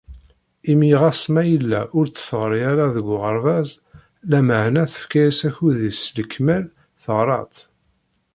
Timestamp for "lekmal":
6.17-6.65